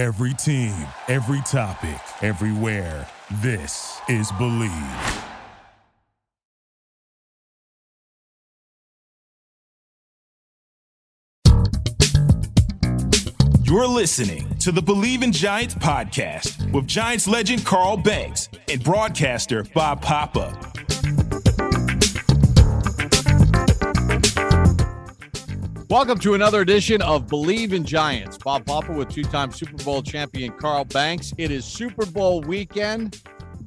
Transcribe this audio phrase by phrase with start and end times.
[0.00, 0.72] Every team,
[1.08, 3.06] every topic, everywhere.
[3.42, 5.24] This is Bleav.
[13.62, 19.64] You're listening to the Bleav in Giants podcast with Giants legend Carl Banks and broadcaster
[19.74, 20.58] Bob Papa.
[25.90, 28.38] Welcome to another edition of Bleav in Giants.
[28.38, 31.34] Bob Papa with two time Super Bowl champion Carl Banks.
[31.36, 33.20] It is Super Bowl weekend.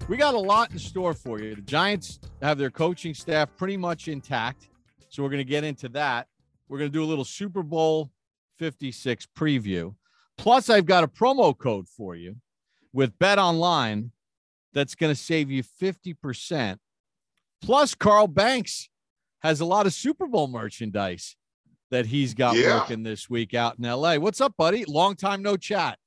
[0.08, 1.54] We got a lot in store for you.
[1.56, 4.70] The Giants have their coaching staff pretty much intact.
[5.10, 6.30] So we're going to get into that.
[6.70, 8.10] We're going to do a little Super Bowl
[8.58, 9.94] 56 preview.
[10.38, 12.38] Plus, I've got a promo code for you
[12.94, 14.12] with Bet Online
[14.72, 16.78] that's going to save you 50%.
[17.62, 18.88] Plus, Carl Banks
[19.40, 21.36] has a lot of Super Bowl merchandise
[21.94, 22.80] that he's got Yeah.
[22.80, 24.18] working this week out in LA.
[24.18, 24.84] What's up, buddy?
[24.86, 26.00] Long time no chat.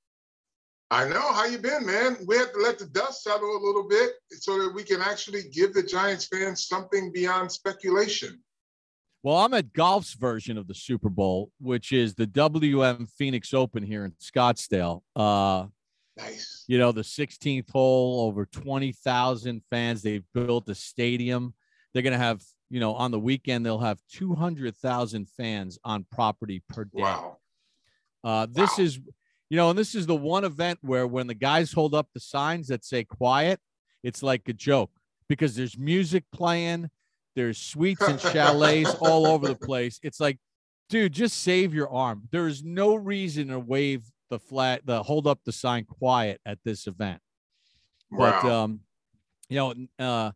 [0.91, 1.33] I know.
[1.33, 2.17] How you been, man?
[2.27, 5.45] We have to let the dust settle a little bit so that we can actually
[5.53, 8.43] give the Giants fans something beyond speculation.
[9.23, 13.83] Well, I'm at golf's version of the Super Bowl, which is the WM Phoenix Open
[13.85, 15.03] here in Scottsdale.
[15.15, 15.67] Uh,
[16.17, 16.65] Nice.
[16.67, 20.03] you know, the 16th hole, over 20,000 fans.
[20.03, 21.55] They've built a stadium.
[21.93, 26.63] They're going to have, you know, on the weekend, they'll have 200,000 fans on property
[26.69, 27.03] per day.
[27.03, 27.39] Wow.
[28.25, 28.85] Uh, this Wow.
[28.85, 28.97] is,
[29.51, 32.21] you know, and this is the one event where when the guys hold up the
[32.21, 33.61] signs that say quiet,
[34.03, 34.91] it's like a joke
[35.29, 36.91] because there's music playing,
[37.37, 40.01] there's suites and chalets all over the place.
[40.03, 40.39] It's like,
[40.89, 42.29] dude, just save your arm.
[42.33, 46.87] There's no reason to wave the flag, the hold up the sign quiet at this
[46.89, 47.21] event.
[48.11, 48.65] But Wow.
[48.65, 48.81] um,
[49.49, 50.33] you know, uh,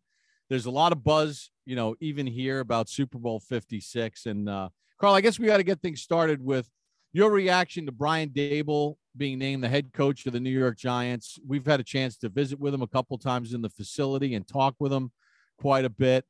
[0.48, 4.26] there's a lot of buzz, you know, even here about Super Bowl 56.
[4.26, 6.68] And uh, Carl, I guess we got to get things started with
[7.12, 11.38] your reaction to Brian Daboll being named the head coach of the New York Giants.
[11.46, 14.48] We've had a chance to visit with him a couple times in the facility and
[14.48, 15.12] talk with him
[15.60, 16.24] quite a bit.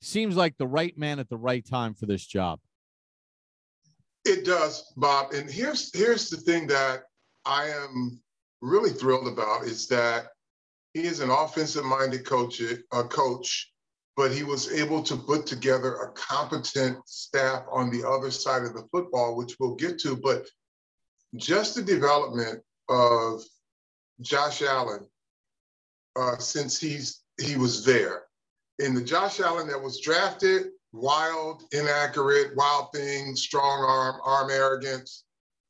[0.00, 2.58] Seems like the right man at the right time for this job.
[4.24, 5.32] It does, Bob.
[5.32, 7.04] And here's here's the thing that
[7.44, 8.20] I am
[8.62, 10.26] really thrilled about is that
[10.92, 13.71] he is an offensive-minded coach, a coach,
[14.16, 18.74] but he was able to put together a competent staff on the other side of
[18.74, 20.16] the football, which we'll get to.
[20.16, 20.46] But
[21.36, 23.42] just the development of
[24.20, 25.06] Josh Allen
[26.16, 28.24] uh, since he's he was there,
[28.78, 35.24] and the Josh Allen that was drafted wild, inaccurate, wild things, strong arm, arm arrogance,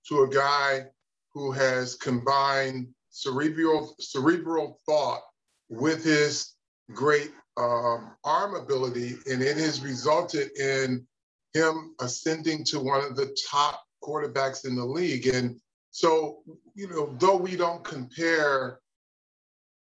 [0.08, 0.84] to a guy
[1.32, 5.22] who has combined cerebral cerebral thought
[5.68, 6.54] with his
[6.92, 11.06] great um, arm ability, and it has resulted in
[11.54, 15.26] him ascending to one of the top quarterbacks in the league.
[15.26, 15.60] And
[15.90, 16.42] so,
[16.74, 18.80] you know, though we don't compare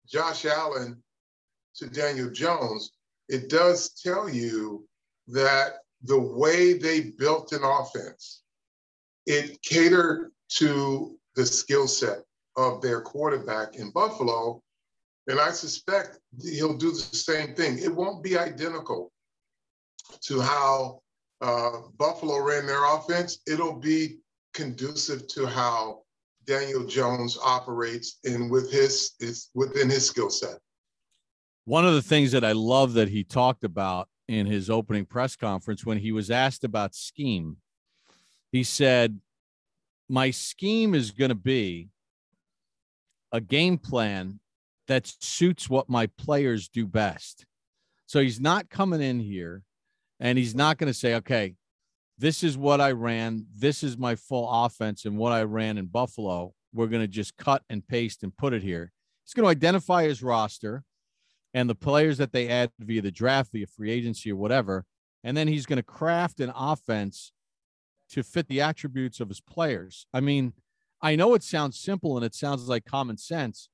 [0.08, 1.02] Josh Allen
[1.76, 2.92] to Daniel Jones,
[3.28, 4.86] it does tell you
[5.28, 8.42] that the way they built an offense,
[9.26, 12.24] it catered to the skill set
[12.56, 14.60] of their quarterback in Buffalo.
[15.26, 17.78] And I suspect he'll do the same thing.
[17.78, 19.12] It won't be identical
[20.22, 21.02] to how
[21.40, 23.38] uh, Buffalo ran their offense.
[23.46, 24.18] It'll be
[24.54, 26.02] conducive to how
[26.46, 30.58] Daniel Jones operates and with his, his within his skill set.
[31.64, 35.36] One of the things that I love that he talked about in his opening press
[35.36, 37.58] conference when he was asked about scheme,
[38.50, 39.20] he said,
[40.08, 41.88] My scheme is going to be
[43.32, 44.40] a game plan
[44.90, 47.46] that suits what my players do best.
[48.06, 49.62] So he's not coming in here
[50.18, 51.54] and he's not going to say, okay,
[52.18, 53.46] this is what I ran.
[53.54, 56.54] This is my full offense and what I ran in Buffalo.
[56.72, 58.92] We're going to just cut and paste and put it here.
[59.24, 60.82] He's going to identify his roster
[61.54, 64.84] and the players that they add via the draft, via free agency or whatever.
[65.22, 67.32] And then he's going to craft an offense
[68.10, 70.06] to fit the attributes of his players.
[70.12, 70.54] I mean,
[71.00, 73.68] I know it sounds simple and it sounds like common sense,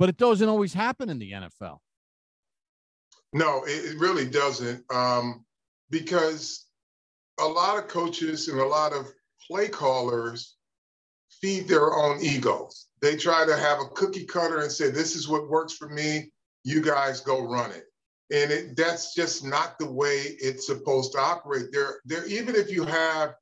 [0.00, 1.76] but it doesn't always happen in the NFL.
[3.34, 4.82] No, it, really doesn't.
[4.90, 5.44] Um,
[5.90, 6.66] because
[7.38, 9.06] a lot of coaches and a lot of
[9.46, 10.56] play callers
[11.42, 12.86] feed their own egos.
[13.02, 16.32] They try to have a cookie cutter and say, this is what works for me.
[16.64, 17.84] You guys go run it.
[18.32, 21.72] And it, that's just not the way it's supposed to operate.
[21.72, 23.34] There, there, even if you have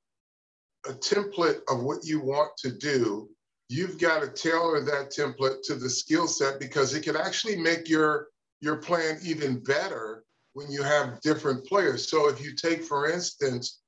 [0.88, 3.28] a template of what you want to do,
[3.68, 7.88] you've got to tailor that template to the skill set because it can actually make
[7.88, 8.28] your
[8.60, 10.24] your plan even better
[10.54, 12.10] when you have different players.
[12.10, 13.80] So if you take, for instance,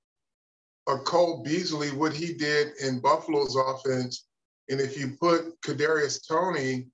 [0.88, 4.26] a Cole Beasley, what he did in Buffalo's offense,
[4.68, 6.88] And if you put Kadarius Toney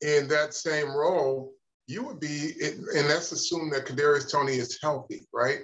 [0.00, 1.52] in that same role,
[1.86, 5.60] you would be, and let's assume that Kadarius Toney is healthy, right?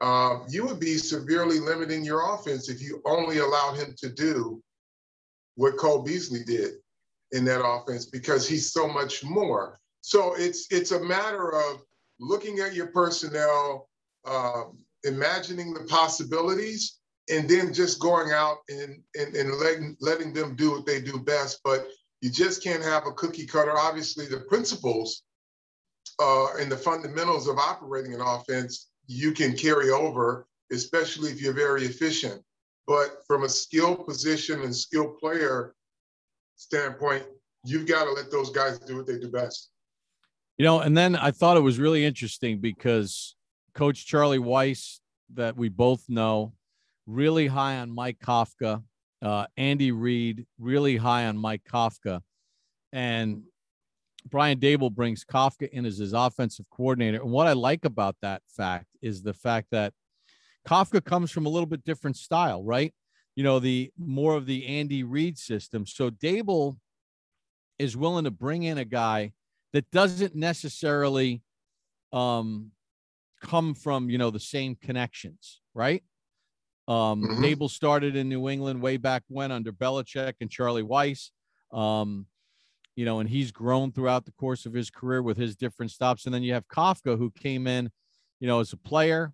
[0.00, 4.62] Um, you would be severely limiting your offense if you only allowed him to do
[5.56, 6.74] what Cole Beasley did
[7.32, 9.78] in that offense because he's so much more.
[10.00, 11.82] So it's it's a matter of
[12.20, 13.88] looking at your personnel,
[14.24, 14.64] uh,
[15.04, 16.98] imagining the possibilities,
[17.30, 21.18] and then just going out and, and, and letting, letting them do what they do
[21.18, 21.60] best.
[21.64, 21.86] But
[22.20, 23.76] you just can't have a cookie cutter.
[23.76, 25.22] Obviously, the principles
[26.20, 31.52] uh, and the fundamentals of operating an offense you can carry over, especially if you're
[31.52, 32.42] very efficient.
[32.86, 35.74] But from a skill position and skill player
[36.56, 37.24] standpoint,
[37.64, 39.70] you've got to let those guys do what they do best.
[40.58, 43.34] You know, and then I thought it was really interesting because
[43.74, 45.00] Coach Charlie Weis,
[45.32, 46.52] that we both know,
[47.06, 48.82] really high on Mike Kafka.
[49.20, 52.20] Uh, Andy Reid, really high on Mike Kafka.
[52.92, 53.42] And
[54.28, 57.20] Brian Daboll brings Kafka in as his offensive coordinator.
[57.20, 59.92] And what I like about that fact is the fact that
[60.68, 62.92] Kafka comes from a little bit different style, right?
[63.36, 65.86] You know, the more of the Andy Reid system.
[65.86, 66.76] So Daboll
[67.78, 69.32] is willing to bring in a guy
[69.72, 71.42] that doesn't necessarily
[72.12, 72.70] um,
[73.42, 76.02] come from, you know, the same connections, right?
[76.86, 77.44] Um, mm-hmm.
[77.44, 81.30] Daboll started in New England way back when under Belichick and Charlie Weis.
[81.72, 82.26] Um,
[82.94, 86.26] you know, and he's grown throughout the course of his career with his different stops.
[86.26, 87.90] And then you have Kafka, who came in,
[88.38, 89.32] you know, as a player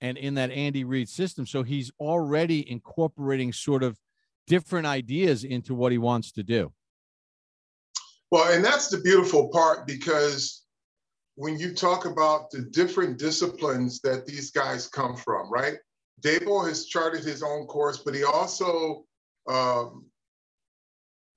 [0.00, 1.46] and in that Andy Reid system.
[1.46, 3.98] So he's already incorporating sort of
[4.46, 6.72] different ideas into what he wants to do.
[8.30, 10.64] Well, and that's the beautiful part because
[11.36, 15.76] when you talk about the different disciplines that these guys come from, right?
[16.20, 19.04] Daboll has charted his own course, but he also
[19.48, 20.06] um,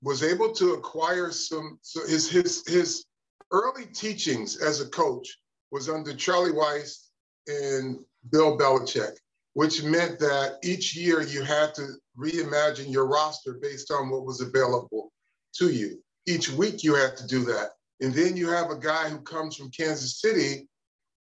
[0.02, 1.78] was able to acquire some.
[1.82, 3.04] So his his his
[3.50, 5.38] early teachings as a coach
[5.70, 7.08] was under Charlie Weis
[7.46, 7.98] and
[8.30, 9.16] Bill Belichick,
[9.54, 14.40] which meant that each year you had to reimagine your roster based on what was
[14.40, 15.12] available
[15.54, 16.02] to you.
[16.26, 17.70] Each week you had to do that.
[18.00, 20.68] And then you have a guy who comes from Kansas City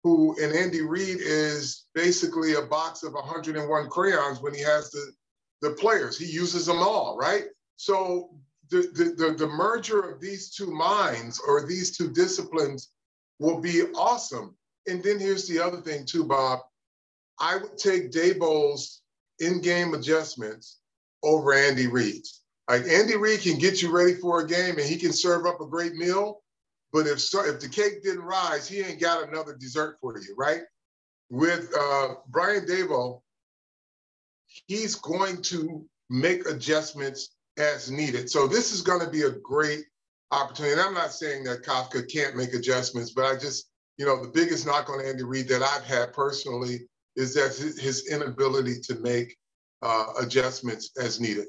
[0.04, 5.12] who and Andy Reid is basically a box of 101 crayons when he has the,
[5.62, 6.18] the players.
[6.18, 7.44] He uses them all, right?
[7.76, 8.36] So
[8.70, 12.90] the, the, the, the merger of these two minds or these two disciplines
[13.38, 14.54] will be awesome.
[14.86, 16.60] And then here's the other thing too, Bob.
[17.40, 19.02] I would take Daboll's
[19.40, 20.78] in-game adjustments
[21.22, 22.42] over Andy Reid's.
[22.68, 25.60] Like Andy Reid can get you ready for a game and he can serve up
[25.60, 26.42] a great meal,
[26.92, 30.34] but if so, if the cake didn't rise, he ain't got another dessert for you,
[30.36, 30.62] right?
[31.30, 33.22] With uh, Brian Daboll,
[34.46, 38.30] he's going to make adjustments as needed.
[38.30, 39.84] So this is going to be a great
[40.30, 40.72] opportunity.
[40.72, 44.30] And I'm not saying that Kafka can't make adjustments, but I just, you know, the
[44.30, 49.36] biggest knock on Andy Reid that I've had personally is that his inability to make
[49.82, 51.46] uh, adjustments as needed.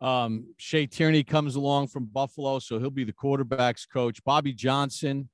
[0.00, 4.22] Um, Shea Tierney comes along from Buffalo, so he'll be the quarterbacks coach.
[4.24, 5.28] Bobby Johnson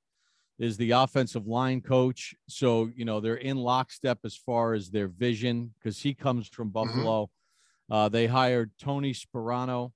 [0.59, 2.35] is the offensive line coach.
[2.47, 6.67] So, you know, they're in lockstep as far as their vision because he comes from
[6.67, 6.73] mm-hmm.
[6.73, 7.23] Buffalo.
[7.23, 7.93] Mm-hmm.
[7.93, 9.91] Uh, they hired Tony Sparano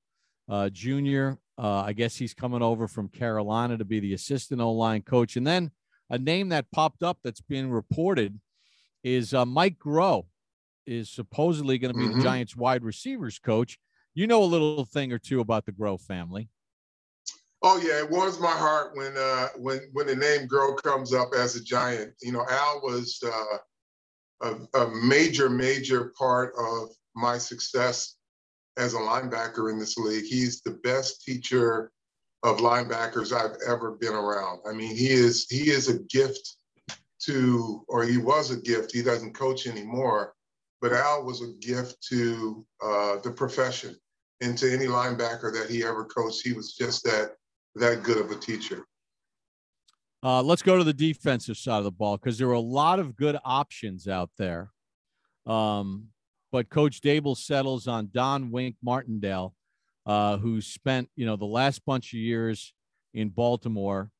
[0.50, 1.34] uh, Jr.
[1.58, 5.38] Uh, I guess he's coming over from Carolina to be the assistant O line coach.
[5.38, 5.72] And then
[6.10, 8.40] a name that popped up that's being reported
[9.06, 10.26] is uh, Mike Groh
[10.86, 12.18] is supposedly going to be mm-hmm.
[12.18, 13.80] the Giants wide receivers coach
[14.16, 16.50] you know a little thing or two about the Groh family.
[17.62, 21.30] Oh yeah, it warms my heart when uh, when when the name Groh comes up
[21.38, 22.14] as a Giant.
[22.22, 23.58] You know, Al was uh,
[24.42, 28.16] a, a major major part of my success
[28.78, 30.26] as a linebacker in this league.
[30.26, 31.92] He's the best teacher
[32.44, 34.60] of linebackers I've ever been around.
[34.68, 36.56] I mean, he is he is a gift
[37.26, 38.92] to, or he was a gift.
[38.92, 40.34] He doesn't coach anymore,
[40.82, 43.96] but Al was a gift to uh, the profession
[44.42, 46.42] into any linebacker that he ever coached.
[46.44, 47.36] He was just that
[47.76, 48.86] that good of a teacher.
[50.24, 53.00] Uh, let's go to the defensive side of the ball because there are a lot
[53.00, 54.72] of good options out there.
[55.46, 56.08] Um,
[56.52, 59.54] but Coach Daboll settles on Don Wink Martindale,
[60.06, 62.74] uh, who spent you know the last bunch of years
[63.14, 64.12] in Baltimore.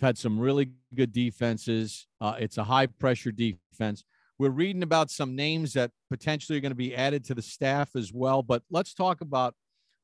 [0.00, 2.06] Had some really good defenses.
[2.20, 4.04] Uh, it's a high pressure defense.
[4.38, 7.96] We're reading about some names that potentially are going to be added to the staff
[7.96, 8.42] as well.
[8.42, 9.54] But let's talk about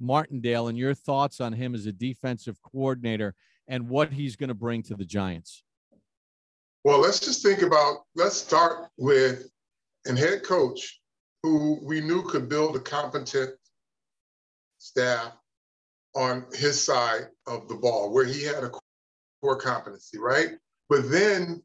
[0.01, 3.35] Martindale and your thoughts on him as a defensive coordinator
[3.69, 5.63] and what he's going to bring to the Giants.
[6.83, 9.49] Well, let's just think about, let's start with
[10.07, 11.01] a head coach
[11.45, 13.55] who we knew could build a competent
[14.79, 15.33] staff
[16.15, 18.71] on his side of the ball where he had a
[19.45, 20.53] core competency, right?
[20.89, 21.63] But then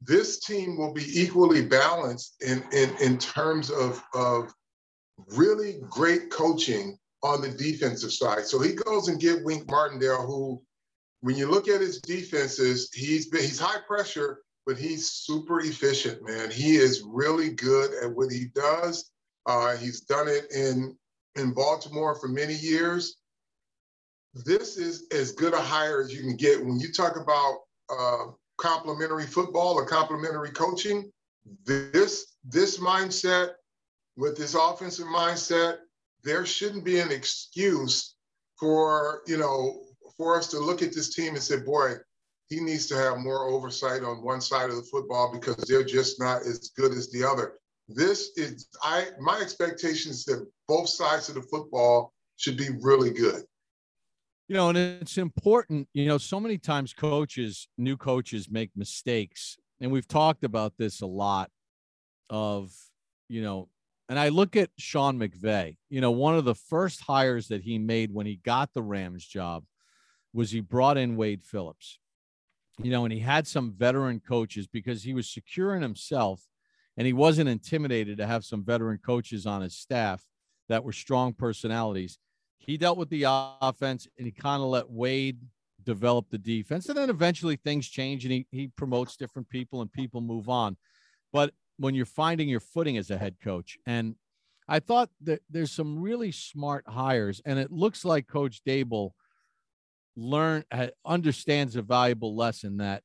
[0.00, 4.52] this team will be equally balanced in, in, in terms of, of
[5.36, 8.46] really great coaching on the defensive side.
[8.46, 10.62] So he goes and get Wink Martindale, who,
[11.22, 16.24] when you look at his defenses, he's been, he's high pressure, but he's super efficient,
[16.24, 16.50] man.
[16.52, 19.10] He is really good at what he does.
[19.46, 20.96] Uh, he's done it in
[21.36, 23.16] in Baltimore for many years.
[24.34, 27.58] This is as good a hire as you can get when you talk about
[27.90, 31.10] uh, complementary football or complementary coaching.
[31.66, 33.50] This this mindset
[34.16, 35.78] with this offensive mindset,
[36.24, 38.14] there shouldn't be an excuse
[38.58, 39.82] for you know
[40.16, 41.94] for us to look at this team and say, boy,
[42.48, 46.20] he needs to have more oversight on one side of the football because they're just
[46.20, 47.54] not as good as the other.
[47.88, 53.10] This is I my expectation is that both sides of the football should be really
[53.10, 53.42] good.
[54.48, 59.56] You know, and it's important, you know, so many times coaches, new coaches make mistakes.
[59.80, 61.50] And we've talked about this a lot
[62.28, 62.72] of,
[63.28, 63.68] you know,
[64.08, 67.78] and I look at Sean McVay, you know, one of the first hires that he
[67.78, 69.64] made when he got the Rams job
[70.34, 71.98] was he brought in Wade Phillips
[72.78, 76.46] you know, and he had some veteran coaches because he was secure in himself
[76.96, 80.24] and he wasn't intimidated to have some veteran coaches on his staff
[80.68, 82.18] that were strong personalities.
[82.64, 85.38] He dealt with the offense and he kind of let Wade
[85.82, 86.88] develop the defense.
[86.88, 90.76] And then eventually things change and he, he promotes different people and people move on.
[91.32, 94.14] But when you're finding your footing as a head coach, and
[94.68, 99.10] I thought that there's some really smart hires, and it looks like Coach Daboll
[100.14, 100.62] learn
[101.04, 103.02] understands a valuable lesson that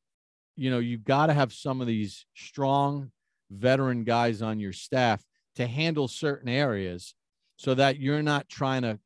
[0.56, 3.12] you know you've got to have some of these strong
[3.50, 5.24] veteran guys on your staff
[5.56, 7.16] to handle certain areas
[7.56, 9.00] so that you're not trying to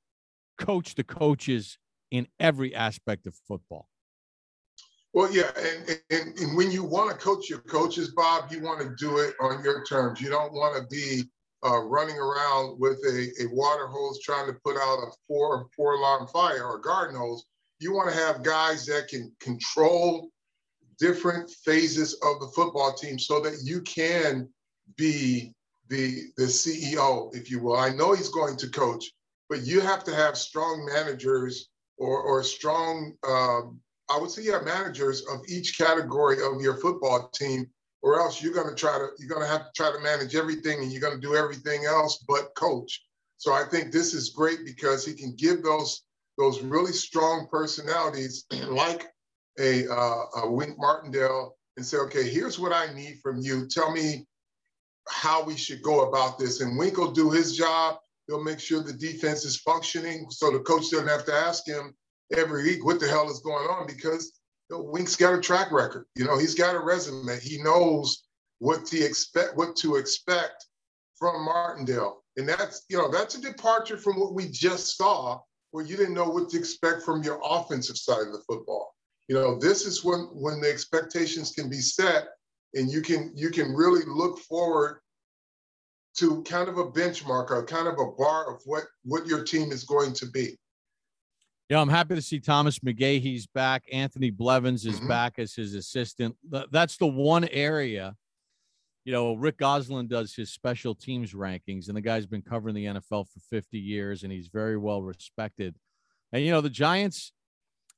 [0.62, 1.78] coach the coaches
[2.12, 3.88] in every aspect of football.
[5.14, 8.80] Well yeah and, and, and when you want to coach your coaches bob you want
[8.82, 10.22] to do it on your terms.
[10.22, 11.24] You don't want to be
[11.66, 15.94] uh, running around with a, a water hose trying to put out a four four
[15.94, 17.44] alarm fire or garden hose.
[17.80, 20.30] You want to have guys that can control
[21.00, 24.48] different phases of the football team so that you can
[24.96, 25.54] be
[25.90, 27.78] the the CEO, if you will.
[27.78, 29.12] I know he's going to coach,
[29.52, 31.68] but you have to have strong managers
[31.98, 37.30] or or strong um, I would say yeah managers of each category of your football
[37.36, 37.68] team,
[38.02, 40.36] or else you're going to try to you're going to have to try to manage
[40.36, 43.04] everything and you're going to do everything else but coach.
[43.38, 46.04] So I think this is great because he can give those
[46.38, 49.08] those really strong personalities like
[49.60, 53.68] a, uh, a Wink Martindale and say, okay, here's what I need from you.
[53.68, 54.26] Tell me
[55.10, 56.62] how we should go about this.
[56.62, 57.98] And Wink will do his job.
[58.28, 61.94] He'll make sure the defense is functioning so the coach doesn't have to ask him
[62.36, 65.72] every week what the hell is going on because you know, Wink's got a track
[65.72, 66.06] record.
[66.16, 67.40] You know, he's got a resume.
[67.42, 68.24] He knows
[68.60, 70.66] what to expect, what to expect
[71.16, 72.24] from Martindale.
[72.38, 75.40] And that's, you know, that's a departure from what we just saw
[75.72, 78.94] where you didn't know what to expect from your offensive side of the football.
[79.28, 82.26] You know, this is when when the expectations can be set
[82.74, 85.00] and you can you can really look forward
[86.22, 89.72] to kind of a benchmark or kind of a bar of what what your team
[89.72, 90.58] is going to be.
[91.70, 93.22] Yeah, I'm happy to see Thomas McGaughey.
[93.22, 93.84] He's back.
[93.92, 95.08] Anthony Blevins is mm-hmm.
[95.08, 96.36] back as his assistant.
[96.72, 98.16] That's the one area
[99.04, 102.86] you know, Rick Gosselin does his special teams rankings, and the guy's been covering the
[102.86, 105.76] NFL for 50 years, and he's very well respected.
[106.32, 107.34] And you know, the Giants,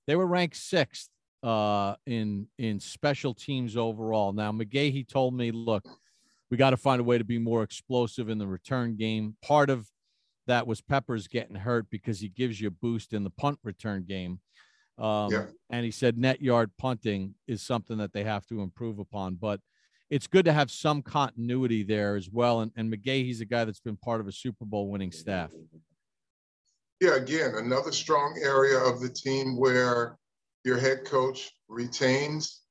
[0.08, 1.10] they were ranked sixth
[1.44, 4.32] uh, in in special teams overall.
[4.32, 5.86] Now, McGaughey told me, look,
[6.54, 9.36] we got to find a way to be more explosive in the return game.
[9.42, 9.88] Part of
[10.46, 14.06] that was Peppers getting hurt because he gives you a boost in the punt return
[14.08, 14.40] game.
[15.00, 15.46] Um, yeah.
[15.72, 19.62] And he said net yard punting is something that they have to improve upon, but
[20.12, 22.60] it's good to have some continuity there as well.
[22.60, 25.50] And, and McGaughey's a guy that's been part of a Super Bowl winning staff.
[27.02, 30.20] Yeah, again, another strong area of the team where
[30.64, 32.63] your head coach retains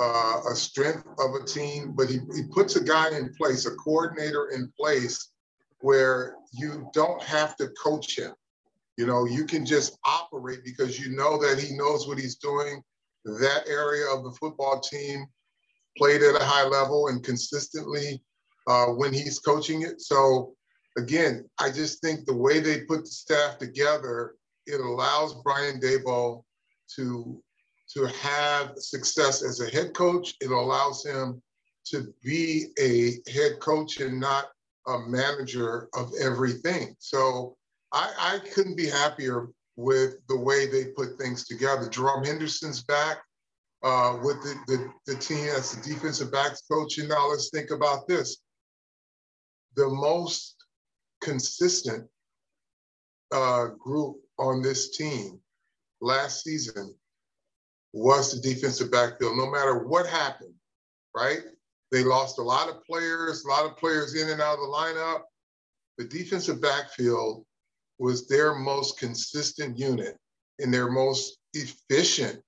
[0.00, 3.74] uh, a strength of a team, but he, he puts a guy in place, a
[3.76, 5.30] coordinator in place
[5.80, 8.32] where you don't have to coach him.
[8.96, 12.82] You know, you can just operate because you know that he knows what he's doing.
[13.24, 15.26] That area of the football team
[15.96, 18.22] played at a high level and consistently
[18.66, 20.00] uh, when he's coaching it.
[20.00, 20.54] So
[20.96, 24.34] again, I just think the way they put the staff together,
[24.66, 26.44] it allows Brian Daboll
[26.96, 27.42] to
[27.94, 30.34] to have success as a head coach.
[30.40, 31.42] It allows him
[31.86, 34.46] to be a head coach and not
[34.86, 36.94] a manager of everything.
[36.98, 37.56] So
[37.92, 41.88] I, I couldn't be happier with the way they put things together.
[41.88, 43.18] Jerome Henderson's back
[43.82, 46.98] uh, with the, the, the team as the defensive backs coach.
[46.98, 48.38] And now let's think about this.
[49.76, 50.56] The most
[51.22, 52.08] consistent
[53.32, 55.40] uh, group on this team
[56.00, 56.94] last season
[57.92, 60.54] was the defensive backfield, no matter what happened,
[61.16, 61.40] right?
[61.90, 64.66] They lost a lot of players, a lot of players in and out of the
[64.66, 65.22] lineup.
[65.96, 67.44] The defensive backfield
[67.98, 70.16] was their most consistent unit
[70.58, 72.40] and their most efficient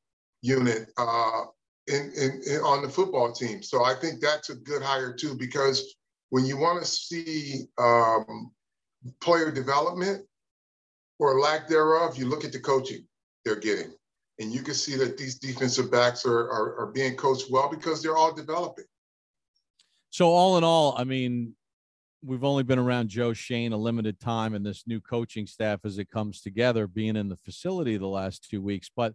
[0.43, 1.45] unit uh,
[1.87, 3.63] in, in, in, on the football team.
[3.63, 5.97] So I think that's a good hire too, because
[6.29, 8.53] when you want to see um,
[9.21, 10.25] player development
[11.19, 13.07] or lack thereof, you look at the coaching
[13.45, 13.93] they're getting.
[14.41, 18.03] And you can see that these defensive backs are, are, are being coached well because
[18.03, 18.87] they're all developing.
[20.09, 21.55] So all in all, I mean,
[22.25, 25.99] we've only been around Joe Schoen a limited time and this new coaching staff as
[25.99, 28.91] it comes together, being in the facility the last two weeks.
[28.95, 29.15] But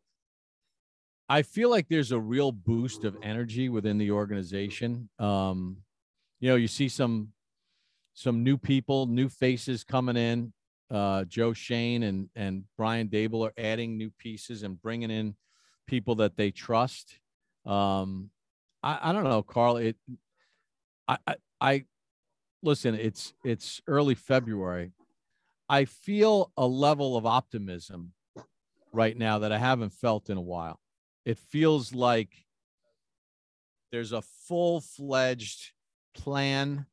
[1.28, 5.10] I feel like there's a real boost of energy within the organization.
[5.18, 5.78] Um,
[6.40, 7.30] you know, you see some
[8.14, 10.54] some new people, new faces coming in.
[10.92, 15.36] Uh, Joe Schoen and and Brian Daboll are adding new pieces and bringing in
[15.88, 17.20] people that they trust.
[17.66, 18.30] Um,
[18.84, 19.78] I, I don't know, Carl.
[19.78, 19.98] It
[21.08, 21.86] I, I, I
[22.62, 22.96] listen.
[22.96, 24.92] It's it's early February.
[25.68, 28.14] I feel a level of optimism
[28.94, 30.80] right now that I haven't felt in a while.
[31.26, 32.30] It feels like
[33.92, 35.72] there's a full fledged
[36.14, 36.86] plan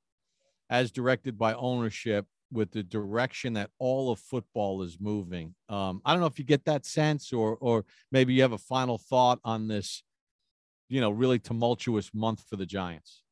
[0.71, 5.55] as directed by ownership with the direction that all of football is moving.
[5.69, 8.59] Um, I don't know if you get that sense or or maybe you have a
[8.59, 10.03] final thought on this,
[10.89, 13.23] you know, really tumultuous month for the Giants.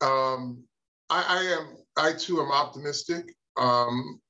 [0.00, 0.64] Um,
[1.10, 1.76] I, I am.
[1.96, 3.34] I too am optimistic.
[3.56, 4.20] Um,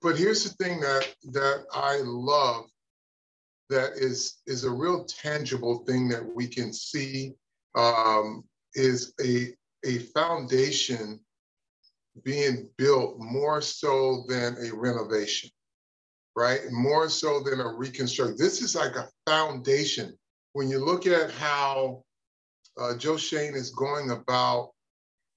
[0.00, 2.64] but here's the thing that that I love
[3.68, 7.34] that is is a real tangible thing that we can see
[7.76, 11.20] um, is a a foundation
[12.24, 15.50] being built more so than a renovation,
[16.36, 16.60] right?
[16.70, 18.38] More so than a reconstruct.
[18.38, 20.16] This is like a foundation.
[20.52, 22.02] When you look at how
[22.78, 24.70] uh, Joe Schoen is going about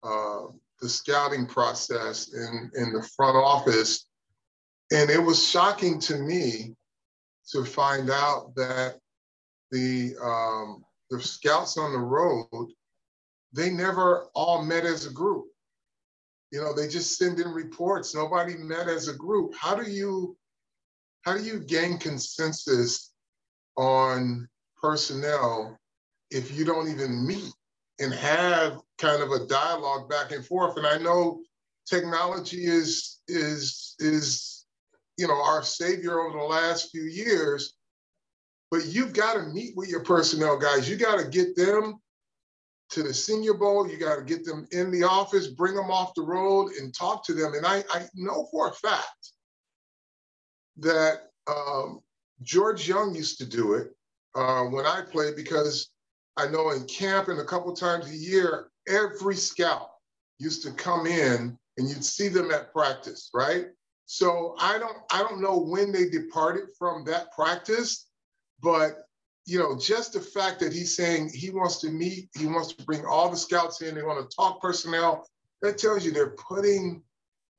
[0.03, 0.47] uh,
[0.81, 4.07] the scouting process in, in the front office.
[4.91, 6.75] And it was shocking to me
[7.51, 8.95] to find out that
[9.71, 12.71] the, um, the scouts on the road,
[13.53, 15.45] they never all met as a group.
[16.51, 18.13] You know, they just send in reports.
[18.13, 19.55] Nobody met as a group.
[19.55, 20.37] How do you
[21.23, 23.11] how do you gain consensus
[23.77, 24.47] on
[24.81, 25.77] personnel
[26.31, 27.53] if you don't even meet
[27.99, 30.77] and have kind of a dialogue back and forth.
[30.77, 31.41] And I know
[31.87, 34.65] technology is is is
[35.17, 37.73] you know our savior over the last few years,
[38.71, 40.89] but you've got to meet with your personnel guys.
[40.89, 41.99] You got to get them
[42.91, 43.89] to the Senior Bowl.
[43.89, 47.25] You got to get them in the office, bring them off the road, and talk
[47.25, 47.53] to them.
[47.53, 49.31] And I, I know for a fact
[50.77, 52.01] that um,
[52.41, 53.95] George Young used to do it
[54.35, 55.89] uh, when I played because
[56.37, 59.89] I know in camp and a couple times a year, every scout
[60.39, 63.67] used to come in and you'd see them at practice, right?
[64.05, 68.07] So I don't I don't know when they departed from that practice,
[68.61, 69.05] but
[69.51, 72.85] you know, just the fact that he's saying he wants to meet, he wants to
[72.85, 75.27] bring all the scouts in, they want to talk personnel,
[75.61, 77.03] that tells you they're putting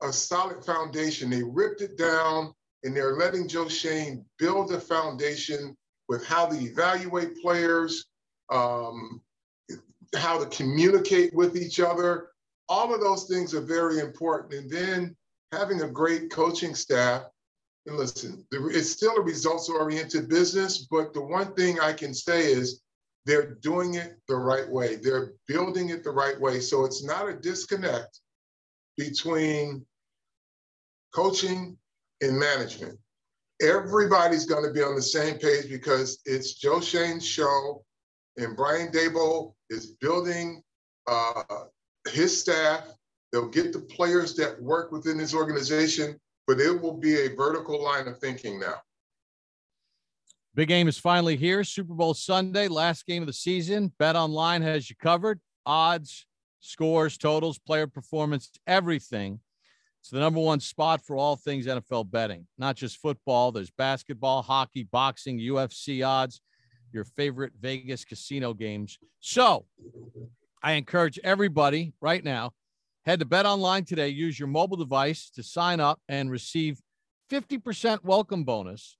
[0.01, 1.29] a solid foundation.
[1.29, 5.77] They ripped it down and they're letting Joe Schoen build a foundation
[6.09, 8.07] with how they evaluate players,
[8.51, 9.21] um,
[10.17, 12.31] how to communicate with each other.
[12.71, 14.55] All of those things are very important.
[14.55, 15.15] And then
[15.53, 17.25] having a great coaching staff.
[17.87, 22.83] Listen, it's still a results oriented business, but the one thing I can say is
[23.27, 24.97] they're doing it the right way.
[24.97, 26.61] They're building it the right way.
[26.61, 28.21] So it's not a disconnect
[28.97, 29.85] between
[31.15, 31.77] coaching
[32.21, 32.99] and management.
[33.61, 37.85] Everybody's going to be on the same page because it's Joe Schoen's show
[38.37, 40.63] and Brian Daboll is building
[41.07, 41.43] uh,
[42.09, 42.87] his staff.
[43.31, 47.83] They'll get the players that work within his organization, but it will be a vertical
[47.83, 48.75] line of thinking now.
[50.55, 51.65] Big game is finally here.
[51.65, 53.93] Super Bowl Sunday, last game of the season.
[53.99, 55.41] Bet Online has you covered.
[55.65, 56.27] Odds,
[56.61, 59.41] scores, totals, player performance, everything.
[60.01, 63.53] It's the number one spot for all things NFL betting, not just football.
[63.53, 66.41] There's basketball, hockey, boxing, UFC odds
[66.93, 68.99] your favorite Vegas casino games.
[69.21, 69.65] So
[70.63, 72.53] I encourage everybody right now
[73.05, 74.09] head to Bet Online today.
[74.09, 76.81] Use your mobile device to sign up and receive
[77.31, 78.97] 50% welcome bonus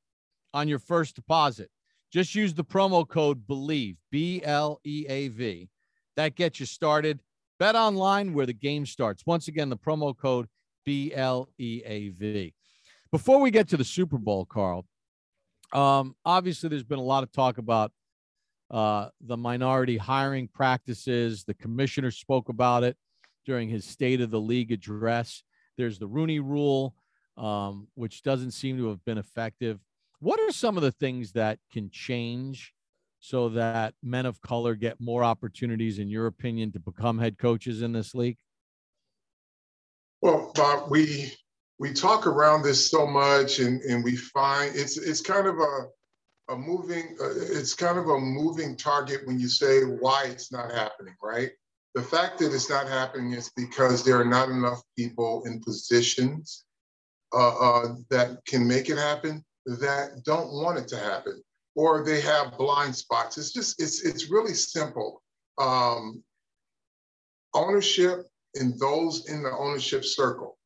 [0.53, 1.71] on your first deposit.
[2.13, 5.69] Just use the promo code BLEAV, B L E A V.
[6.17, 7.21] That gets you started.
[7.59, 9.25] Bet online where the game starts.
[9.25, 10.47] Once again, the promo code
[10.85, 12.53] B L E A V.
[13.11, 14.85] Before we get to the Super Bowl, Carl,
[15.73, 17.93] um, obviously there's been a lot of talk about
[18.71, 21.45] uh, the minority hiring practices.
[21.45, 22.97] The commissioner spoke about it
[23.45, 25.43] during his State of the League address.
[25.77, 26.95] There's the Rooney Rule,
[27.37, 29.81] um, which doesn't seem to have been effective.
[30.21, 32.73] What are some of the things that can change
[33.19, 37.83] so that men of color get more opportunities, in your opinion, to become head coaches
[37.83, 38.39] in this league?
[40.21, 41.33] Well, Bob, we
[41.79, 45.89] we talk around this so much, and and we find it's it's kind of a
[46.53, 50.71] a moving uh, it's kind of a moving target when you say why it's not
[50.71, 51.51] happening, right?
[51.95, 56.65] The fact that it's not happening is because there are not enough people in positions
[57.35, 61.43] uh, uh, that can make it happen that don't want it to happen,
[61.75, 63.37] or they have blind spots.
[63.39, 65.23] It's just it's it's really simple.
[65.59, 66.23] Um,
[67.55, 70.59] ownership and those in the ownership circle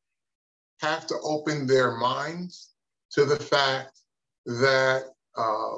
[0.81, 2.73] have to open their minds
[3.11, 3.99] to the fact
[4.45, 5.77] that uh,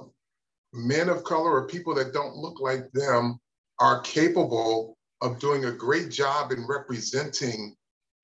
[0.73, 3.39] men of color or people that don't look like them
[3.79, 7.75] are capable of doing a great job in representing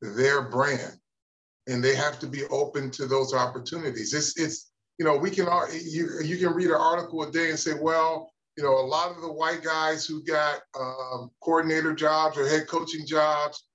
[0.02, 0.98] their brand
[1.68, 5.48] and they have to be open to those opportunities it's it's you know we can
[5.74, 9.12] you, you can read an article a day and say well you know a lot
[9.12, 13.66] of the white guys who got um, coordinator jobs or head coaching jobs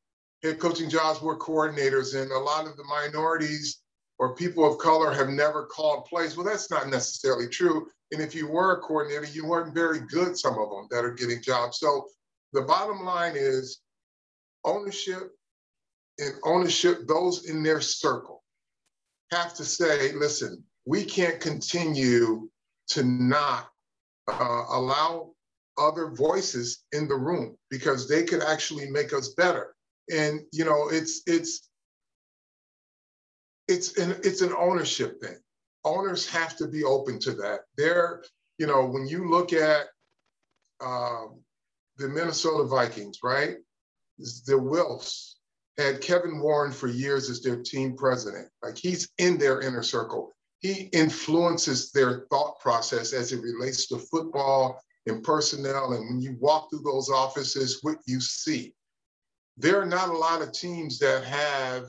[0.43, 3.83] head coaching jobs were coordinators, and a lot of the minorities
[4.19, 6.37] or people of color have never called plays.
[6.37, 7.89] Well, that's not necessarily true.
[8.13, 11.15] And if you were a coordinator, you weren't very good, some of them that are
[11.15, 11.79] getting jobs.
[11.79, 12.07] So
[12.53, 13.81] the bottom line is
[14.65, 15.33] ownership
[16.19, 18.43] and ownership, those in their circle
[19.33, 22.49] have to say, listen, we can't continue
[22.89, 23.69] to not
[24.29, 25.31] uh, allow
[25.79, 29.75] other voices in the room because they could actually make us better.
[30.13, 31.69] And you know it's it's
[33.69, 35.37] it's an it's an ownership thing.
[35.85, 37.61] Owners have to be open to that.
[37.77, 38.25] They're
[38.59, 39.87] you know when you look at
[40.85, 41.41] um,
[42.01, 43.57] the minnesota vikings right?
[44.19, 45.35] The wilfs
[45.79, 48.49] had kevin warren for years as their team president.
[48.63, 50.33] Like he's in their inner circle.
[50.61, 55.93] He influences their thought process as it relates to football and personnel.
[55.93, 58.75] And when you walk through those offices what you see.
[59.57, 61.85] There are not a lot of teams that have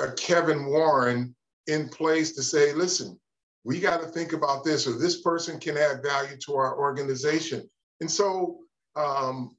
[0.00, 1.34] a Kevin Warren
[1.66, 3.18] in place to say, listen,
[3.64, 7.68] we got to think about this, or this person can add value to our organization.
[8.00, 8.58] And so
[8.96, 9.56] um,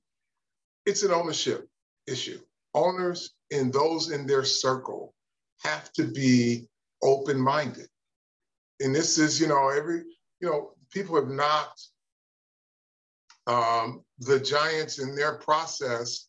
[0.86, 1.68] it's an ownership
[2.08, 2.40] issue.
[2.74, 5.14] Owners and those in their circle
[5.64, 6.68] have to be
[7.02, 7.88] open minded.
[8.80, 10.04] And this is, you know, every,
[10.40, 11.88] you know, people have knocked
[13.48, 16.28] um, the Giants in their process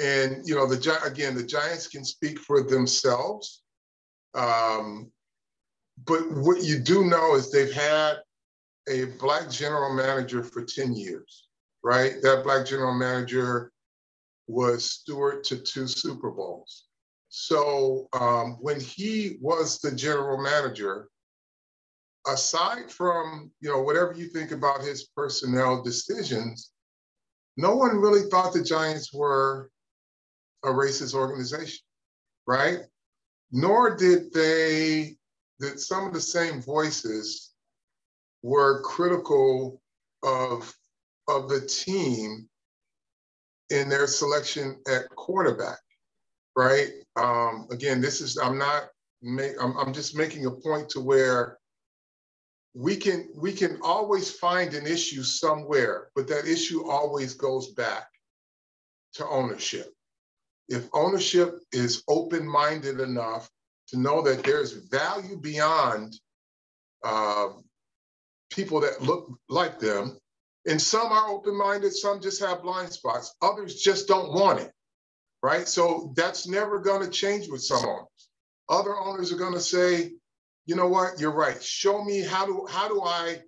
[0.00, 3.62] and you know, the again, the Giants can speak for themselves.
[4.34, 5.12] Um,
[6.04, 8.16] but what you do know is they've had
[8.88, 11.46] a black general manager for 10 years,
[11.84, 12.14] right?
[12.22, 13.70] That black general manager
[14.48, 16.86] was steward to two Super Bowls.
[17.28, 21.08] So um, when he was the general manager,
[22.26, 26.70] aside from you know whatever you think about his personnel decisions,
[27.56, 29.70] no one really thought the Giants were
[30.64, 31.84] a racist organization,
[32.46, 32.78] right?
[33.52, 35.16] Nor did they,
[35.60, 37.52] that some of the same voices
[38.42, 39.80] were critical
[40.22, 40.74] of,
[41.28, 42.48] of the team
[43.70, 45.78] in their selection at quarterback,
[46.56, 46.88] right?
[47.16, 48.84] Um, again, this is, I'm not,
[49.22, 51.58] make, I'm, I'm just making a point to where
[52.76, 58.08] we can we can always find an issue somewhere, but that issue always goes back
[59.14, 59.94] to ownership
[60.68, 63.48] if ownership is open minded enough
[63.88, 66.18] to know that there's value beyond
[67.04, 67.48] uh,
[68.50, 70.18] people that look like them,
[70.66, 74.72] and some are open minded, some just have blind spots, others just don't want it,
[75.42, 75.68] right?
[75.68, 78.08] So that's never going to change with some owners.
[78.68, 80.12] Other owners are going to say,
[80.66, 81.62] you know what, you're right.
[81.62, 83.42] Show me how do how do I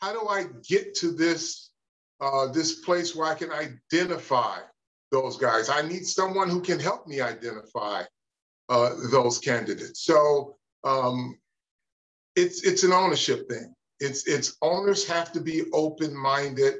[0.00, 1.70] how do I get to this
[2.20, 4.58] uh, this place where I can identify
[5.10, 5.68] those guys.
[5.68, 8.02] I need someone who can help me identify
[8.68, 10.04] uh, those candidates.
[10.04, 11.36] So um,
[12.36, 13.74] it's it's an ownership thing.
[14.00, 16.76] It's it's owners have to be open minded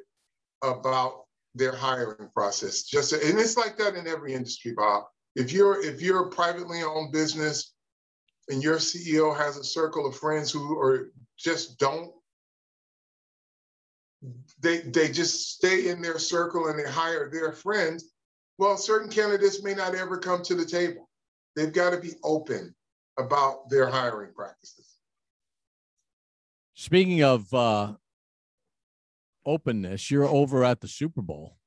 [0.63, 2.83] about their hiring process.
[2.83, 5.05] Just and it's like that in every industry, Bob.
[5.37, 7.75] If you're if you're a privately owned business,
[8.49, 12.13] and your CEO has a circle of friends who are just don't
[14.61, 18.13] they they just stay in their circle and they hire their friends,
[18.59, 21.09] well, certain candidates may not ever come to the table.
[21.57, 22.75] They've got to be open
[23.19, 24.90] about their hiring practices.
[26.81, 27.93] Speaking of uh,
[29.45, 31.59] openness, you're over at the Super Bowl.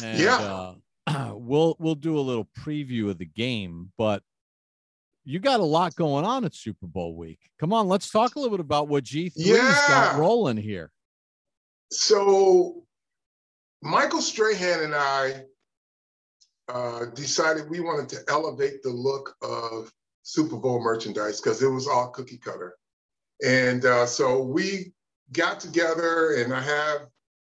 [0.00, 0.76] And, yeah.
[1.08, 4.22] Uh, we'll we'll do a little preview of the game, but
[5.24, 7.40] you got a lot going on at Super Bowl week.
[7.58, 9.84] Come on, let's talk a little bit about what G3's yeah.
[9.88, 10.92] got rolling here.
[11.90, 12.84] So
[13.82, 15.42] Michael Strahan and I
[16.68, 21.88] uh, decided we wanted to elevate the look of Super Bowl merchandise because it was
[21.88, 22.76] all cookie cutter.
[23.42, 24.92] And uh, so we
[25.32, 27.06] got together, and I have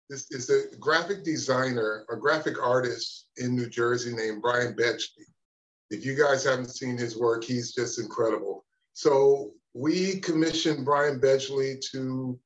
[0.09, 5.25] this is a graphic designer, a graphic artist in New Jersey named Brian Bedgley.
[5.91, 8.65] If you guys haven't seen his work, he's just incredible.
[8.93, 12.39] So we commissioned Brian Bedgley to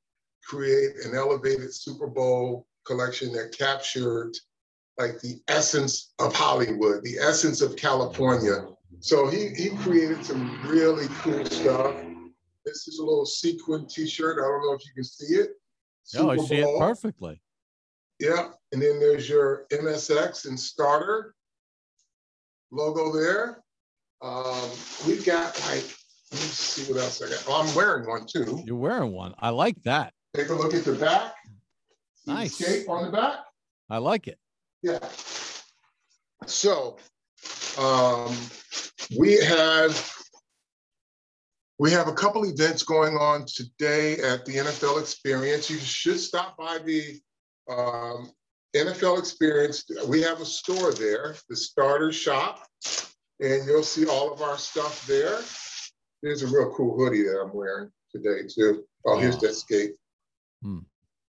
[0.45, 4.33] create an elevated Super Bowl collection that captured
[4.97, 8.67] like the essence of Hollywood, the essence of California.
[8.99, 11.95] So he, he created some really cool stuff.
[12.65, 14.37] This is a little sequin t-shirt.
[14.37, 15.51] I don't know if you can see it.
[16.15, 17.41] No, I see it perfectly.
[18.19, 21.35] Yeah, and then there's your MSX and starter
[22.71, 23.63] logo there.
[24.21, 24.69] Um,
[25.05, 25.83] we've got like,
[26.31, 27.43] let me see what else I got.
[27.47, 28.63] Oh, I'm wearing one too.
[28.65, 29.33] You're wearing one.
[29.39, 30.13] I like that.
[30.35, 31.33] Take a look at the back.
[32.25, 32.57] See nice.
[32.57, 33.39] The shape on the back.
[33.89, 34.37] I like it.
[34.81, 34.99] Yeah.
[36.45, 36.97] So
[37.77, 38.35] um,
[39.17, 40.13] we have
[41.79, 45.69] we have a couple events going on today at the NFL Experience.
[45.69, 47.19] You should stop by the
[47.69, 48.31] um,
[48.75, 49.85] NFL Experience.
[50.07, 52.65] We have a store there, the Starter Shop,
[53.39, 55.39] and you'll see all of our stuff there.
[56.21, 58.83] There's a real cool hoodie that I'm wearing today too.
[59.05, 59.93] Oh, here's that skate.
[60.61, 60.79] Hmm.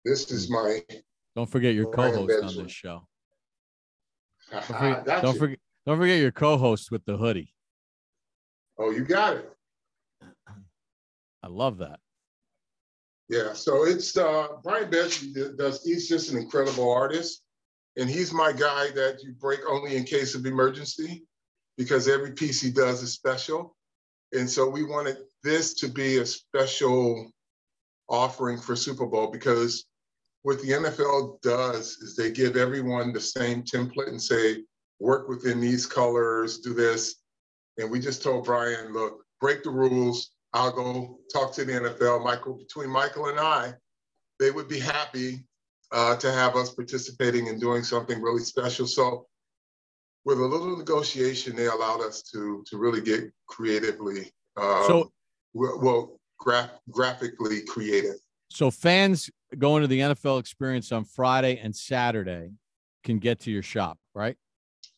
[0.05, 0.81] This is my.
[1.35, 3.07] Don't forget your co-host on this show.
[4.51, 7.55] Don't forget, don't forget, don't forget your co-host with the hoodie.
[8.77, 9.52] Oh, you got it.
[11.43, 11.99] I love that.
[13.29, 15.83] Yeah, so it's uh, Brian Bedgley does.
[15.83, 17.41] He's just an incredible artist,
[17.97, 21.25] and he's my guy that you break only in case of emergency,
[21.77, 23.75] because every piece he does is special,
[24.33, 27.31] and so we wanted this to be a special
[28.09, 29.85] offering for Super Bowl because
[30.43, 34.63] what the NFL does is they give everyone the same template and say,
[34.99, 37.15] work within these colors, do this.
[37.77, 40.32] And we just told Brian, look, break the rules.
[40.53, 42.23] I'll go talk to the NFL.
[42.23, 43.73] Michael, between Michael and I,
[44.39, 45.45] they would be happy
[45.91, 48.87] uh, to have us participating and doing something really special.
[48.87, 49.27] So
[50.25, 54.31] with a little negotiation, they allowed us to to really get creatively.
[54.55, 55.11] Uh, so
[55.53, 58.15] well, gra- graphically creative.
[58.49, 62.51] So fans going to the NFL experience on Friday and Saturday
[63.03, 64.35] can get to your shop, right?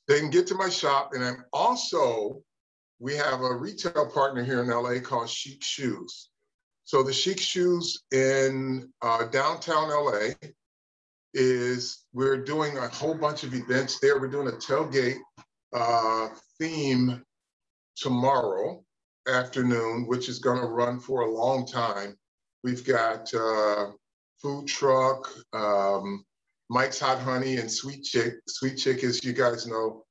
[0.07, 1.11] They can get to my shop.
[1.13, 2.41] And I'm also,
[2.99, 6.29] we have a retail partner here in LA called Shiekh Shoes.
[6.85, 10.33] So the Shiekh Shoes in uh, downtown LA
[11.33, 14.19] is we're doing a whole bunch of events there.
[14.19, 15.17] We're doing a tailgate
[15.73, 16.29] uh,
[16.59, 17.21] theme
[17.97, 18.83] tomorrow
[19.27, 22.15] afternoon, which is going to run for a long time.
[22.63, 23.87] We've got uh,
[24.41, 26.23] food truck, um,
[26.69, 28.35] Mike's Hot Honey, and Sweet Chick.
[28.47, 30.04] Sweet Chick, as you guys know,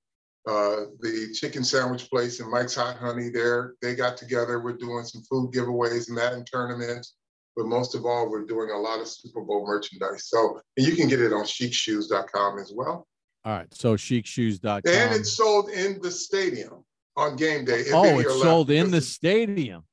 [0.47, 3.31] uh, the chicken sandwich place and Mike's Hot Honey.
[3.31, 4.61] There, they got together.
[4.61, 7.15] We're doing some food giveaways and that in tournaments.
[7.57, 10.29] But most of all, we're doing a lot of Super Bowl merchandise.
[10.29, 13.07] So and you can get it on chicshoes.com as well.
[13.45, 13.73] All right.
[13.73, 14.83] So chicshoes.com.
[14.87, 16.85] And it's sold in the stadium
[17.17, 17.85] on game day.
[17.93, 19.85] Oh, it's sold in the stadium.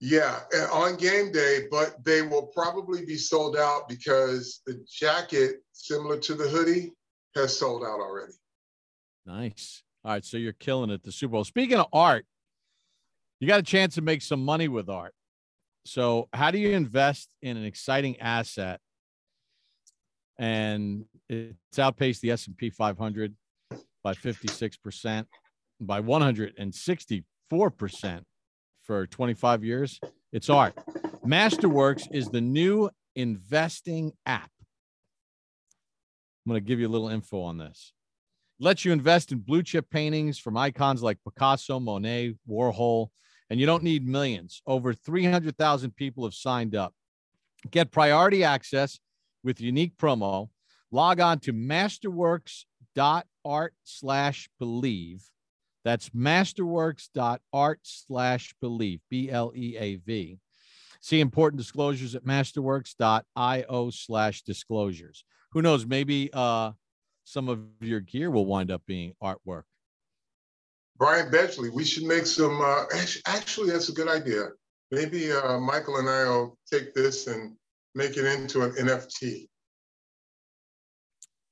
[0.00, 6.18] Yeah, on game day, but they will probably be sold out because the jacket, similar
[6.18, 6.92] to the hoodie,
[7.34, 8.34] has sold out already.
[9.26, 9.82] Nice.
[10.04, 11.44] All right, so you're killing it the Super Bowl.
[11.44, 12.26] Speaking of art,
[13.40, 15.14] you got a chance to make some money with art.
[15.86, 18.80] So, how do you invest in an exciting asset
[20.38, 23.34] and it's outpaced the S&P 500
[24.02, 25.26] by 56%
[25.80, 28.22] by 164%
[28.82, 30.00] for 25 years.
[30.32, 30.74] It's art.
[31.24, 34.50] Masterworks is the new investing app.
[36.46, 37.93] I'm going to give you a little info on this.
[38.60, 43.08] Lets you invest in blue chip paintings from icons like Picasso, Monet, Warhol,
[43.50, 44.62] and you don't need millions.
[44.66, 46.94] Over 300,000 people have signed up.
[47.70, 49.00] Get priority access
[49.42, 50.50] with unique promo.
[50.90, 55.22] Log on to masterworks.art slash bleav
[55.84, 60.38] That's masterworks.art slash bleav, B L E A V.
[61.00, 65.24] See important disclosures at masterworks.io slash disclosures.
[65.52, 65.84] Who knows?
[65.84, 66.72] Maybe uh,
[67.24, 69.64] some of your gear will wind up being artwork.
[70.96, 72.60] Brian Bedgley, we should make some.
[72.60, 72.84] Uh,
[73.26, 74.50] actually, that's a good idea.
[74.90, 77.56] Maybe uh, Michael and I will take this and
[77.94, 79.48] make it into an NFT.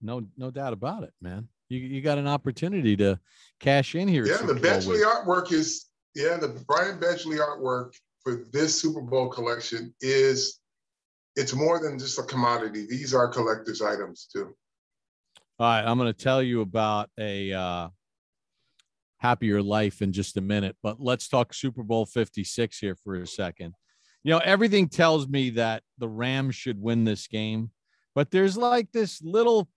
[0.01, 1.49] No, no doubt about it, man.
[1.69, 3.19] You, you got an opportunity to
[3.59, 4.27] cash in here.
[4.27, 9.95] Yeah, the Bedgley artwork is yeah, the Brian Bedgley artwork for this Super Bowl collection
[10.01, 10.61] is
[11.37, 12.87] it's more than just a commodity.
[12.89, 14.55] These are collector's items too.
[15.63, 17.89] All right, I'm going to tell you about a uh,
[19.19, 23.29] happier life in just a minute, but let's talk Super Bowl 56 here for a
[23.29, 23.75] second.
[24.25, 27.71] You know, everything tells me that the Rams should win this game,
[28.13, 29.69] but there's like this little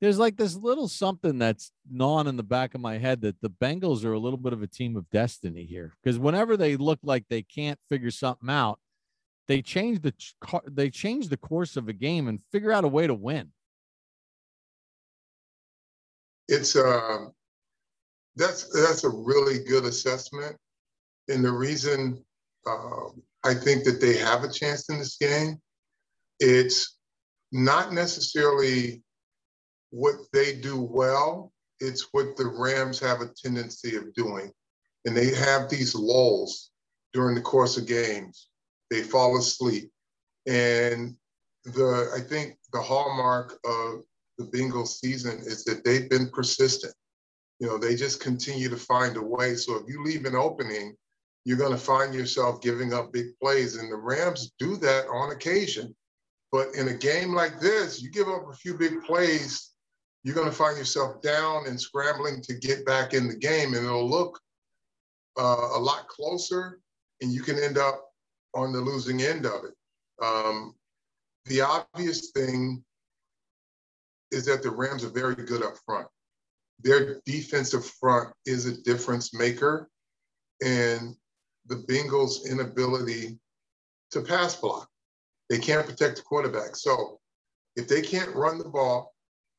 [0.00, 3.50] there's like this little something that's gnawing in the back of my head that the
[3.50, 7.00] Bengals are a little bit of a team of destiny here because whenever they look
[7.02, 8.78] like they can't figure something out,
[9.48, 10.14] they change the
[10.70, 13.50] they change the course of a game and figure out a way to win.
[16.50, 17.26] It's uh,
[18.36, 20.56] that's that's a really good assessment,
[21.28, 22.24] and the reason
[22.66, 23.08] uh,
[23.44, 25.58] I think that they have a chance in this game,
[26.40, 26.98] it's
[27.52, 29.02] not necessarily
[29.90, 34.52] what they do well, it's what the Rams have a tendency of doing.
[35.04, 36.70] And they have these lulls
[37.12, 38.48] during the course of games.
[38.90, 39.90] They fall asleep.
[40.46, 41.16] And
[41.64, 44.02] the I think the hallmark of
[44.40, 46.94] the Bengals season is that they've been persistent.
[47.58, 49.54] You know, they just continue to find a way.
[49.54, 50.96] So if you leave an opening,
[51.44, 53.76] you're going to find yourself giving up big plays.
[53.76, 55.94] And the Rams do that on occasion.
[56.52, 59.70] But in a game like this, you give up a few big plays,
[60.24, 63.86] you're going to find yourself down and scrambling to get back in the game, and
[63.86, 64.38] it'll look
[65.38, 66.80] uh, a lot closer,
[67.20, 68.04] and you can end up
[68.54, 69.74] on the losing end of it.
[70.22, 70.74] Um,
[71.46, 72.84] the obvious thing
[74.32, 76.06] is that the Rams are very good up front.
[76.82, 79.88] Their defensive front is a difference maker,
[80.62, 81.14] and
[81.66, 83.38] the Bengals' inability
[84.12, 84.88] to pass block.
[85.48, 86.76] They can't protect the quarterback.
[86.76, 87.18] So
[87.76, 89.14] if they can't run the ball,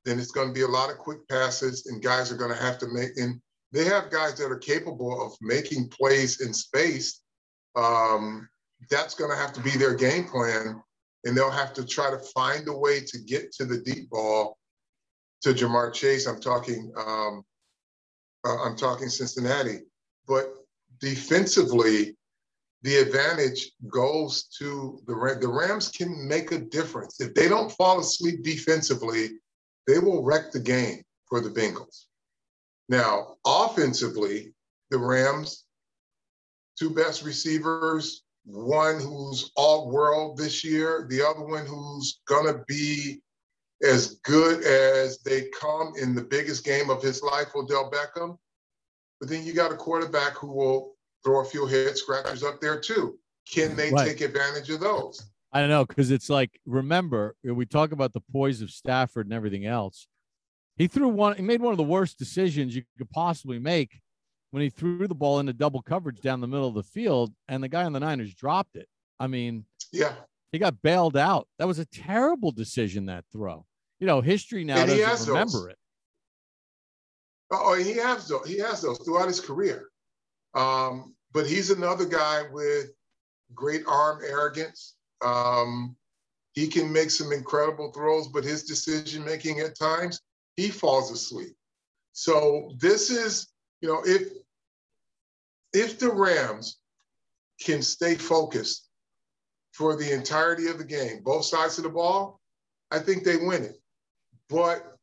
[0.06, 2.62] then it's going to be a lot of quick passes, and guys are going to
[2.62, 3.18] have to make.
[3.18, 3.40] And
[3.72, 7.22] they have guys that are capable of making plays in space.
[7.76, 8.50] Um,
[8.90, 10.82] that's going to have to be their game plan,
[11.24, 14.58] and they'll have to try to find a way to get to the deep ball
[15.42, 16.28] to Ja'Marr Chase.
[16.28, 16.92] I'm talking.
[16.98, 17.44] Um,
[18.46, 19.82] uh, I'm talking Cincinnati,
[20.28, 20.52] but
[21.00, 22.18] defensively,
[22.82, 25.42] the advantage goes to the Rams.
[25.42, 29.30] The Rams can make a difference if they don't fall asleep defensively
[29.88, 32.06] they will wreck the game for the Bengals.
[32.90, 34.54] Now, offensively,
[34.90, 35.66] the Rams,
[36.78, 42.64] two best receivers, one who's all world this year, the other one who's going to
[42.68, 43.22] be
[43.84, 48.38] as good as they come in the biggest game of his life, Odell Beckham.
[49.20, 52.80] But then you got a quarterback who will throw a few head scratchers up there
[52.80, 53.18] too.
[53.52, 54.08] Can they right.
[54.08, 55.22] take advantage of those?
[55.54, 59.34] I don't know because it's like remember we talk about the poise of Stafford and
[59.34, 60.08] everything else.
[60.78, 61.36] He threw one.
[61.36, 64.00] He made one of the worst decisions you could possibly make
[64.52, 67.62] when he threw the ball into double coverage down the middle of the field, and
[67.64, 68.88] the guy on the Niners dropped it.
[69.20, 70.14] I mean, yeah,
[70.52, 71.48] he got bailed out.
[71.60, 73.08] That was a terrible decision.
[73.08, 73.66] That throw.
[74.02, 75.68] You know, history now doesn't remember those.
[75.68, 75.78] it.
[77.52, 78.48] Oh, he has those.
[78.48, 79.90] He has those throughout his career.
[80.56, 82.88] Um, but he's another guy with
[83.54, 84.96] great arm arrogance.
[85.24, 85.96] Um,
[86.54, 90.20] he can make some incredible throws, but his decision making at times,
[90.58, 91.56] he falls asleep.
[92.12, 93.48] So this is,
[93.82, 94.30] you know, if
[95.74, 96.80] if the Rams
[97.64, 98.90] can stay focused
[99.74, 102.42] for the entirety of the game, both sides of the ball,
[102.90, 103.81] I think they win it.
[104.52, 104.98] But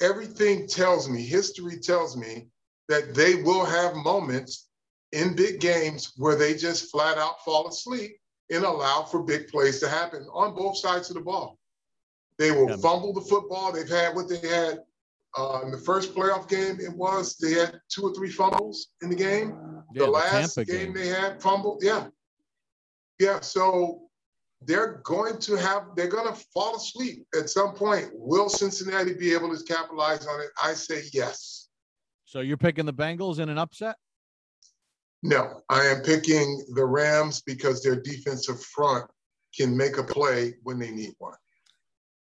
[0.00, 2.48] everything tells me, history tells me
[2.88, 4.68] that they will have moments
[5.12, 8.16] in big games where they just flat out fall asleep
[8.50, 11.58] and allow for big plays to happen on both sides of the ball.
[12.38, 12.76] They will yeah.
[12.76, 13.72] fumble the football.
[13.72, 14.80] They've had what they had
[15.36, 16.78] uh, in the first playoff game.
[16.80, 19.56] It was they had two or three fumbles in the game.
[19.92, 21.82] Yeah, the last game, game they had fumbled.
[21.82, 22.06] Yeah,
[23.18, 23.40] yeah.
[23.40, 24.07] So
[24.62, 28.10] they're going to have they're going to fall asleep at some point.
[28.12, 30.48] Will Cincinnati be able to capitalize on it?
[30.62, 31.68] I say yes.
[32.24, 33.96] So you're picking the Bengals in an upset?
[35.22, 39.10] No, I am picking the Rams because their defensive front
[39.56, 41.34] can make a play when they need one.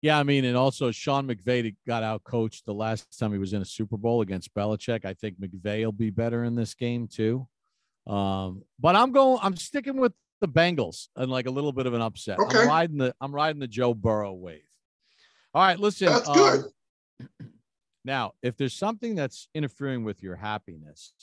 [0.02, 3.54] Yeah, I mean, and also Sean McVay got out coached the last time he was
[3.54, 5.06] in a Super Bowl against Belichick.
[5.06, 7.48] I think McVay will be better in this game too.
[8.06, 9.40] Um, but I'm going.
[9.42, 12.40] I'm sticking with the Bengals and like a little bit of an upset.
[12.40, 12.60] Okay.
[12.60, 13.14] I'm riding the.
[13.22, 14.62] I'm riding the Joe Burrow wave.
[15.54, 16.08] All right, listen.
[16.08, 16.66] That's good.
[17.20, 17.52] Um,
[18.06, 21.14] now, if there's something that's interfering with your happiness,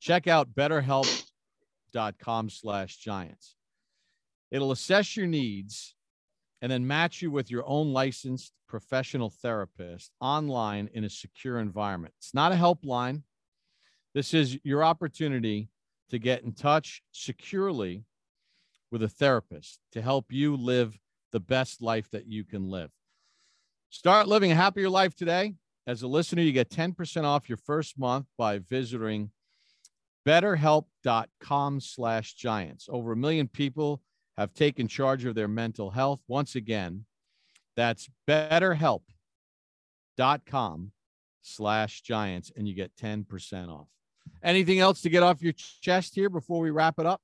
[0.00, 3.56] check out BetterHelp.com slash Giants.
[4.50, 5.94] It'll assess your needs
[6.60, 12.14] and then match you with your own licensed professional therapist online in a secure environment.
[12.18, 13.22] It's not a helpline.
[14.14, 15.68] This is your opportunity
[16.10, 18.04] to get in touch securely
[18.92, 21.00] with a therapist to help you live
[21.32, 22.90] the best life that you can live.
[23.90, 25.54] Start living a happier life today.
[25.86, 29.30] As a listener, you get 10% off your first month by visiting
[30.26, 32.86] betterhelp.com slash giants.
[32.88, 34.00] Over a million people
[34.36, 36.20] have taken charge of their mental health.
[36.28, 37.06] Once again,
[37.76, 40.92] that's betterhelp.com
[41.40, 43.88] slash giants, and you get 10% off.
[44.42, 47.20] Anything else to get off your chest here before we wrap it up?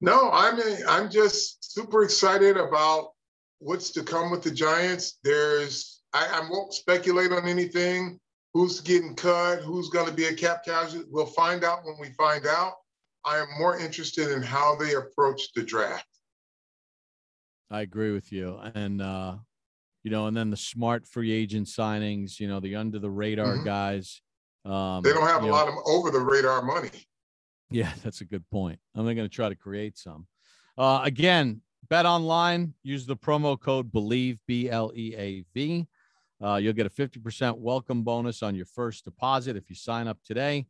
[0.00, 3.10] No, I'm I'm just super excited about
[3.58, 5.18] what's to come with the Giants.
[5.24, 8.18] There's I, I won't speculate on anything.
[8.54, 9.60] Who's getting cut?
[9.60, 11.08] Who's going to be a cap casualty?
[11.10, 12.74] We'll find out when we find out.
[13.24, 16.06] I am more interested in how they approach the draft.
[17.70, 18.58] I agree with you.
[18.74, 19.36] And, uh,
[20.02, 23.56] you know, and then the smart free agent signings, you know, the under the radar
[23.56, 23.64] mm-hmm.
[23.64, 24.22] guys.
[24.64, 26.90] Um, they don't have a know, lot of over the radar money.
[27.70, 28.78] Yeah, that's a good point.
[28.94, 30.26] I'm going to try to create some.
[30.76, 35.86] Uh, again, BetOnline, use the promo code Bleav B L E A V.
[36.42, 40.18] Uh, you'll get a 50% welcome bonus on your first deposit if you sign up
[40.24, 40.66] today.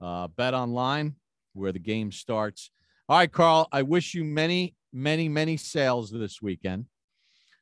[0.00, 1.14] Uh, BetOnline,
[1.52, 2.70] where the game starts.
[3.08, 6.86] All right, Carl, I wish you many, many, many sales this weekend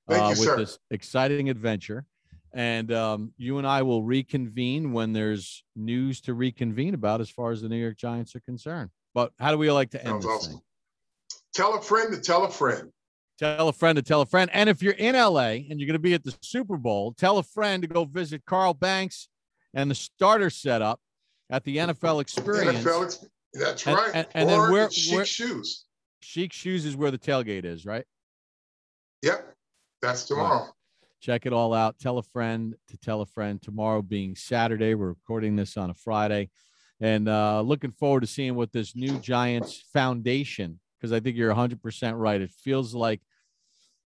[0.08, 0.56] uh, with sir.
[0.56, 2.06] this exciting adventure.
[2.52, 7.52] And um, you and I will reconvene when there's news to reconvene about as far
[7.52, 8.90] as the New York Giants are concerned.
[9.14, 10.52] But how do we like to end this awesome.
[10.54, 10.62] thing?
[11.54, 12.90] Tell a friend to tell a friend.
[13.38, 14.50] Tell a friend to tell a friend.
[14.52, 17.38] And if you're in LA and you're going to be at the Super Bowl, tell
[17.38, 19.28] a friend to go visit Carl Banks
[19.72, 21.00] and the starter setup
[21.48, 22.84] at the NFL Experience.
[22.84, 24.10] NFL, that's right.
[24.14, 25.84] And, and, and then where, Shiekh where, Shoes.
[26.22, 28.04] Shiekh Shoes is where the tailgate is, right?
[29.22, 29.54] Yep.
[30.02, 30.64] That's tomorrow.
[30.64, 30.70] Right.
[31.20, 31.98] Check it all out.
[31.98, 33.60] Tell a friend to tell a friend.
[33.60, 36.50] Tomorrow being Saturday, we're recording this on a Friday.
[37.00, 41.54] And uh, looking forward to seeing what this new Giants foundation, because I think you're
[41.54, 42.40] 100% right.
[42.40, 43.20] It feels like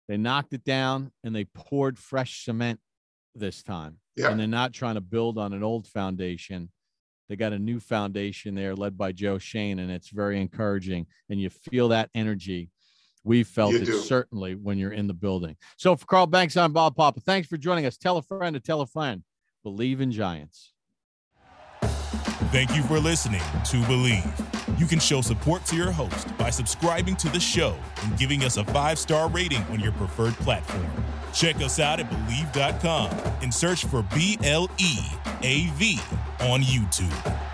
[0.08, 2.80] they knocked it down and they poured fresh cement
[3.34, 3.98] this time.
[4.16, 4.30] Yeah.
[4.30, 6.70] And they're not trying to build on an old foundation.
[7.28, 11.06] They got a new foundation there led by Joe Schoen, and it's very encouraging.
[11.30, 12.70] And you feel that energy.
[13.24, 13.98] We felt you it do.
[14.00, 15.56] certainly when you're in the building.
[15.76, 17.20] So for Carl Banks, I'm Bob Papa.
[17.20, 17.96] Thanks for joining us.
[17.96, 19.22] Tell a friend to tell a friend.
[19.64, 20.72] Bleav in Giants.
[22.52, 24.78] Thank you for listening to Bleav.
[24.78, 28.58] You can show support to your host by subscribing to the show and giving us
[28.58, 30.86] a five star rating on your preferred platform.
[31.32, 33.10] Check us out at Bleav.com
[33.42, 34.98] and search for B L E
[35.42, 35.98] A V
[36.40, 37.53] on YouTube.